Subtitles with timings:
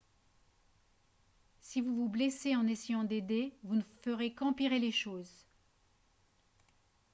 [1.59, 5.45] si vous vous blessez en essayant d'aider vous ne ferez qu'empirer les choses